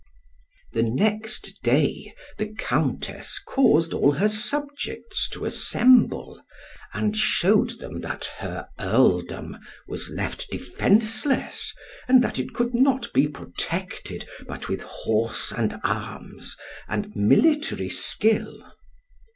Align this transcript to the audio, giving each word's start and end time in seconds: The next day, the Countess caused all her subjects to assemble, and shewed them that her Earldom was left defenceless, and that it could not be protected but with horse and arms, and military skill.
The 0.71 0.81
next 0.81 1.59
day, 1.61 2.15
the 2.39 2.47
Countess 2.55 3.37
caused 3.37 3.93
all 3.93 4.13
her 4.13 4.29
subjects 4.29 5.29
to 5.29 5.45
assemble, 5.45 6.43
and 6.91 7.15
shewed 7.15 7.77
them 7.77 8.01
that 8.01 8.25
her 8.39 8.67
Earldom 8.79 9.57
was 9.87 10.09
left 10.09 10.47
defenceless, 10.49 11.71
and 12.07 12.23
that 12.23 12.39
it 12.39 12.51
could 12.51 12.73
not 12.73 13.13
be 13.13 13.27
protected 13.27 14.27
but 14.47 14.67
with 14.69 14.81
horse 14.81 15.51
and 15.55 15.79
arms, 15.83 16.57
and 16.87 17.15
military 17.15 17.89
skill. 17.89 18.67